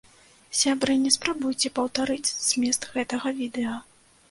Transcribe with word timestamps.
Сябры, 0.61 0.95
не 1.03 1.11
спрабуйце 1.17 1.67
паўтарыць 1.77 2.33
змест 2.49 2.91
гэтага 2.99 3.37
відэа. 3.45 3.79